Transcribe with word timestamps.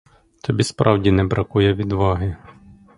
Тобі 0.41 0.63
справді 0.63 1.11
не 1.11 1.23
бракує 1.23 1.73
відваги. 1.73 2.35